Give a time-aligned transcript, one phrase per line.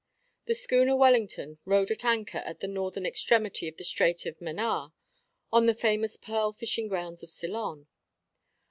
[0.47, 4.93] The schooner Wellington rode at anchor at the northern extremity of the Strait of Manaar,
[5.53, 7.85] on the famous pearl fishing grounds of Ceylon.